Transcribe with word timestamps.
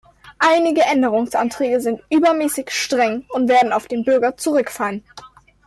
Einige 0.39 0.81
Änderungsanträge 0.81 1.79
sind 1.79 2.01
übermäßig 2.09 2.71
streng 2.71 3.25
und 3.29 3.47
werden 3.47 3.71
auf 3.71 3.85
den 3.87 4.03
Bürger 4.03 4.35
zurückfallen. 4.35 5.03